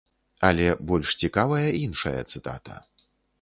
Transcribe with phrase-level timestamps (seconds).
[0.47, 2.81] Але больш цікавая іншая цытата.